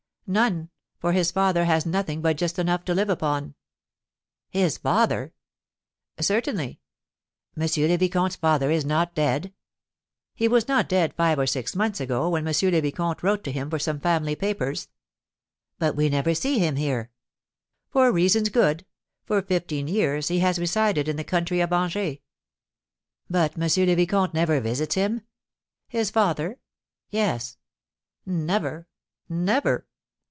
[0.27, 3.53] "None; for his father has nothing but just enough to live upon."
[4.49, 5.33] "His father?"
[6.21, 6.79] "Certainly."
[7.59, 7.63] "M.
[7.63, 9.51] le Vicomte's father is not dead?"
[10.33, 12.53] "He was not dead five or six months ago when M.
[12.71, 14.87] le Vicomte wrote to him for some family papers."
[15.79, 17.11] "But we never see him here?"
[17.89, 18.85] "For reasons good.
[19.25, 22.19] For fifteen years he has resided in the country at Angers."
[23.29, 23.63] "But M.
[23.63, 25.23] le Vicomte never visits him?"
[25.89, 26.61] "His father?"
[27.09, 27.57] "Yes."
[28.25, 28.87] "Never
[29.27, 29.87] never!"